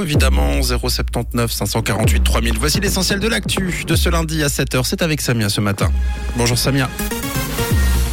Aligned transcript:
Évidemment, 0.00 0.62
079 0.62 1.50
548 1.50 2.22
3000. 2.22 2.54
Voici 2.56 2.78
l'essentiel 2.78 3.18
de 3.18 3.26
l'actu 3.26 3.82
de 3.84 3.96
ce 3.96 4.08
lundi 4.08 4.44
à 4.44 4.46
7h. 4.46 4.84
C'est 4.84 5.02
avec 5.02 5.20
Samia 5.20 5.48
ce 5.48 5.60
matin. 5.60 5.90
Bonjour 6.36 6.56
Samia. 6.56 6.88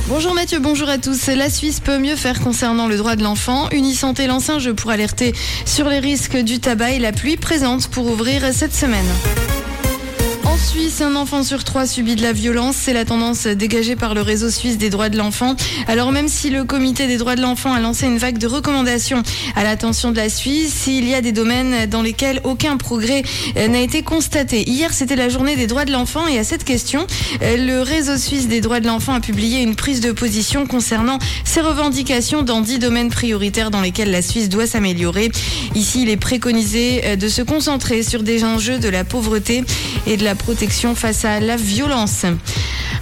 Bonjour 0.07 0.33
Mathieu, 0.33 0.57
bonjour 0.57 0.89
à 0.89 0.97
tous. 0.97 1.27
La 1.27 1.47
Suisse 1.47 1.81
peut 1.81 1.99
mieux 1.99 2.15
faire 2.15 2.41
concernant 2.41 2.87
le 2.87 2.97
droit 2.97 3.15
de 3.15 3.21
l'enfant. 3.21 3.69
Unisanté 3.69 4.25
lance 4.25 4.49
un 4.49 4.57
jeu 4.57 4.73
pour 4.73 4.89
alerter 4.89 5.35
sur 5.65 5.87
les 5.87 5.99
risques 5.99 6.37
du 6.37 6.59
tabac 6.59 6.93
et 6.93 6.99
la 6.99 7.11
pluie 7.11 7.37
présente 7.37 7.87
pour 7.89 8.07
ouvrir 8.07 8.41
cette 8.51 8.73
semaine. 8.73 9.05
Suisse, 10.65 11.01
un 11.01 11.15
enfant 11.15 11.43
sur 11.43 11.63
trois 11.63 11.85
subit 11.85 12.15
de 12.15 12.23
la 12.23 12.33
violence. 12.33 12.75
C'est 12.75 12.93
la 12.93 13.05
tendance 13.05 13.45
dégagée 13.45 13.95
par 13.95 14.15
le 14.15 14.21
réseau 14.21 14.49
suisse 14.49 14.77
des 14.77 14.89
droits 14.89 15.09
de 15.09 15.17
l'enfant. 15.17 15.55
Alors 15.87 16.11
même 16.11 16.27
si 16.27 16.49
le 16.49 16.63
comité 16.63 17.05
des 17.05 17.17
droits 17.17 17.35
de 17.35 17.41
l'enfant 17.41 17.71
a 17.71 17.79
lancé 17.79 18.07
une 18.07 18.17
vague 18.17 18.39
de 18.39 18.47
recommandations 18.47 19.21
à 19.55 19.63
l'attention 19.63 20.11
de 20.11 20.17
la 20.17 20.27
Suisse, 20.27 20.87
il 20.87 21.07
y 21.07 21.13
a 21.13 21.21
des 21.21 21.31
domaines 21.31 21.85
dans 21.87 22.01
lesquels 22.01 22.41
aucun 22.43 22.77
progrès 22.77 23.21
euh, 23.57 23.67
n'a 23.67 23.79
été 23.79 24.01
constaté. 24.01 24.67
Hier, 24.67 24.91
c'était 24.91 25.15
la 25.15 25.29
journée 25.29 25.55
des 25.55 25.67
droits 25.67 25.85
de 25.85 25.91
l'enfant 25.91 26.27
et 26.27 26.39
à 26.39 26.43
cette 26.43 26.63
question, 26.63 27.05
euh, 27.43 27.57
le 27.57 27.81
réseau 27.81 28.17
suisse 28.17 28.47
des 28.47 28.59
droits 28.59 28.79
de 28.79 28.87
l'enfant 28.87 29.13
a 29.13 29.19
publié 29.19 29.61
une 29.61 29.75
prise 29.75 30.01
de 30.01 30.11
position 30.11 30.65
concernant 30.65 31.19
ses 31.43 31.61
revendications 31.61 32.41
dans 32.41 32.61
dix 32.61 32.79
domaines 32.79 33.11
prioritaires 33.11 33.69
dans 33.69 33.81
lesquels 33.81 34.09
la 34.09 34.23
Suisse 34.23 34.49
doit 34.49 34.67
s'améliorer. 34.67 35.31
Ici, 35.75 36.01
il 36.01 36.09
est 36.09 36.17
préconisé 36.17 37.01
euh, 37.05 37.15
de 37.15 37.29
se 37.29 37.43
concentrer 37.43 38.01
sur 38.01 38.23
des 38.23 38.43
enjeux 38.43 38.79
de 38.79 38.89
la 38.89 39.03
pauvreté 39.03 39.63
et 40.07 40.17
de 40.17 40.23
la 40.23 40.33
face 40.95 41.25
à 41.25 41.39
la 41.39 41.57
violence. 41.57 42.25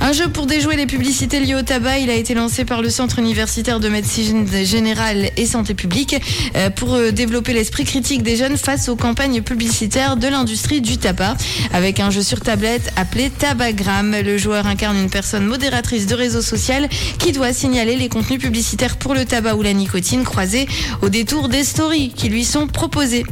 Un 0.01 0.11
jeu 0.11 0.27
pour 0.27 0.47
déjouer 0.47 0.75
les 0.75 0.87
publicités 0.87 1.39
liées 1.39 1.55
au 1.55 1.61
tabac, 1.61 1.99
il 1.99 2.09
a 2.09 2.15
été 2.15 2.33
lancé 2.33 2.65
par 2.65 2.81
le 2.81 2.89
Centre 2.89 3.19
universitaire 3.19 3.79
de 3.79 3.89
médecine 3.89 4.47
générale 4.63 5.29
et 5.37 5.45
santé 5.45 5.73
publique 5.75 6.15
euh, 6.55 6.69
pour 6.69 6.95
euh, 6.95 7.11
développer 7.11 7.53
l'esprit 7.53 7.85
critique 7.85 8.23
des 8.23 8.35
jeunes 8.35 8.57
face 8.57 8.89
aux 8.89 8.95
campagnes 8.95 9.41
publicitaires 9.41 10.17
de 10.17 10.27
l'industrie 10.27 10.81
du 10.81 10.97
tabac. 10.97 11.35
Avec 11.73 11.99
un 11.99 12.09
jeu 12.09 12.23
sur 12.23 12.41
tablette 12.41 12.91
appelé 12.95 13.29
Tabagram, 13.29 14.15
le 14.19 14.37
joueur 14.37 14.65
incarne 14.65 14.97
une 14.97 15.09
personne 15.09 15.45
modératrice 15.45 16.07
de 16.07 16.15
réseau 16.15 16.41
social 16.41 16.89
qui 17.19 17.31
doit 17.31 17.53
signaler 17.53 17.95
les 17.95 18.09
contenus 18.09 18.39
publicitaires 18.39 18.97
pour 18.97 19.13
le 19.13 19.25
tabac 19.25 19.55
ou 19.55 19.61
la 19.61 19.73
nicotine 19.73 20.23
croisés 20.23 20.67
au 21.01 21.09
détour 21.09 21.49
des 21.49 21.63
stories 21.63 22.11
qui 22.15 22.29
lui 22.29 22.45
sont 22.45 22.67
proposées. 22.67 23.25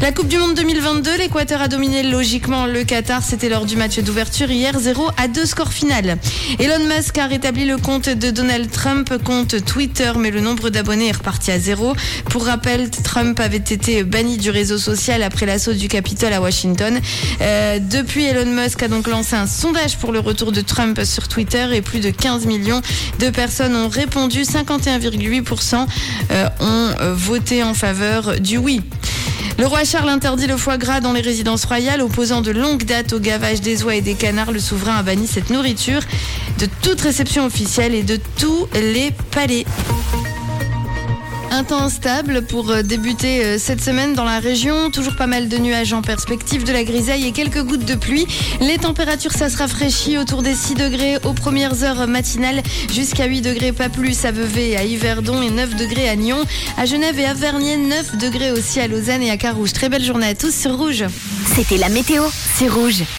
La 0.00 0.12
Coupe 0.12 0.28
du 0.28 0.36
Monde 0.38 0.54
2022, 0.54 1.16
l'Équateur 1.18 1.62
a 1.62 1.68
dominé 1.68 2.02
logiquement 2.02 2.66
le 2.66 2.84
Qatar. 2.84 3.22
C'était 3.22 3.48
lors 3.48 3.64
du 3.64 3.76
match 3.76 3.98
d'ouverture 4.00 4.50
hier, 4.50 4.78
0 4.78 5.08
à 5.16 5.28
2 5.28 5.46
score 5.46 5.72
final. 5.72 6.18
Elon 6.58 6.84
Musk 6.86 7.16
a 7.16 7.26
rétabli 7.26 7.64
le 7.64 7.78
compte 7.78 8.08
de 8.08 8.30
Donald 8.30 8.70
Trump, 8.70 9.10
compte 9.22 9.64
Twitter, 9.64 10.12
mais 10.18 10.30
le 10.30 10.40
nombre 10.40 10.68
d'abonnés 10.68 11.08
est 11.08 11.16
reparti 11.16 11.52
à 11.52 11.58
zéro. 11.58 11.94
Pour 12.28 12.44
rappel, 12.44 12.90
Trump 12.90 13.38
avait 13.40 13.56
été 13.56 14.02
banni 14.02 14.36
du 14.36 14.50
réseau 14.50 14.78
social 14.78 15.22
après 15.22 15.46
l'assaut 15.46 15.72
du 15.72 15.88
Capitole 15.88 16.32
à 16.32 16.40
Washington. 16.40 17.00
Euh, 17.40 17.78
depuis, 17.78 18.24
Elon 18.24 18.50
Musk 18.50 18.82
a 18.82 18.88
donc 18.88 19.06
lancé 19.06 19.36
un 19.36 19.46
sondage 19.46 19.96
pour 19.96 20.12
le 20.12 20.18
retour 20.18 20.52
de 20.52 20.60
Trump 20.60 21.00
sur 21.04 21.28
Twitter 21.28 21.66
et 21.72 21.80
plus 21.80 22.00
de 22.00 22.10
15 22.10 22.46
millions 22.46 22.82
de 23.20 23.30
personnes 23.30 23.74
ont 23.74 23.88
répondu. 23.88 24.42
51,8% 24.42 25.86
euh, 26.30 26.48
ont 26.60 27.14
voté 27.14 27.62
en 27.62 27.74
faveur 27.74 28.40
du 28.40 28.58
oui. 28.58 28.82
Le 29.56 29.66
roi 29.66 29.84
Charles 29.84 30.08
interdit 30.08 30.48
le 30.48 30.56
foie 30.56 30.78
gras 30.78 31.00
dans 31.00 31.12
les 31.12 31.20
résidences 31.20 31.64
royales, 31.64 32.02
opposant 32.02 32.40
de 32.40 32.50
longue 32.50 32.84
date 32.84 33.12
au 33.12 33.20
gavage 33.20 33.60
des 33.60 33.84
oies 33.84 33.94
et 33.94 34.00
des 34.00 34.14
canards. 34.14 34.50
Le 34.50 34.58
souverain 34.58 34.96
a 34.96 35.02
banni 35.02 35.28
cette 35.28 35.50
nourriture 35.50 36.00
de 36.58 36.66
toute 36.82 37.00
réception 37.00 37.46
officielle 37.46 37.94
et 37.94 38.02
de 38.02 38.18
tous 38.38 38.66
les 38.74 39.12
palais. 39.30 39.64
Un 41.50 41.62
temps 41.64 41.88
stable 41.88 42.42
pour 42.42 42.70
euh, 42.70 42.82
débuter 42.82 43.44
euh, 43.44 43.58
cette 43.58 43.80
semaine 43.80 44.14
dans 44.14 44.24
la 44.24 44.40
région. 44.40 44.90
Toujours 44.90 45.14
pas 45.14 45.26
mal 45.26 45.48
de 45.48 45.56
nuages 45.58 45.92
en 45.92 46.02
perspective, 46.02 46.64
de 46.64 46.72
la 46.72 46.82
grisaille 46.84 47.26
et 47.26 47.32
quelques 47.32 47.62
gouttes 47.62 47.84
de 47.84 47.94
pluie. 47.94 48.26
Les 48.60 48.78
températures, 48.78 49.32
ça 49.32 49.48
se 49.48 49.56
rafraîchit 49.58 50.18
autour 50.18 50.42
des 50.42 50.54
6 50.54 50.74
degrés 50.74 51.16
aux 51.24 51.32
premières 51.32 51.84
heures 51.84 52.08
matinales 52.08 52.62
jusqu'à 52.92 53.26
8 53.26 53.42
degrés, 53.42 53.72
pas 53.72 53.88
plus 53.88 54.24
à 54.24 54.32
Vevey 54.32 54.76
à 54.76 54.84
Yverdon 54.84 55.42
et 55.42 55.50
9 55.50 55.76
degrés 55.76 56.08
à 56.08 56.16
Nyon. 56.16 56.44
À 56.76 56.86
Genève 56.86 57.18
et 57.20 57.26
à 57.26 57.34
Vernier, 57.34 57.76
9 57.76 58.16
degrés 58.16 58.50
aussi 58.50 58.80
à 58.80 58.88
Lausanne 58.88 59.22
et 59.22 59.30
à 59.30 59.36
Carouge. 59.36 59.72
Très 59.72 59.88
belle 59.88 60.04
journée 60.04 60.28
à 60.28 60.34
tous 60.34 60.54
sur 60.54 60.76
Rouge. 60.76 61.04
C'était 61.54 61.78
la 61.78 61.88
météo, 61.88 62.24
c'est 62.56 62.68
rouge. 62.68 63.04